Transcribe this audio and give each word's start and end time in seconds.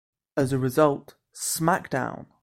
As 0.35 0.51
a 0.51 0.57
result, 0.57 1.13
SmackDown! 1.31 2.25